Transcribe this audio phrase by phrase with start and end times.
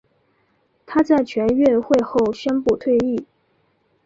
[0.87, 3.27] 她在全运会后宣布退役。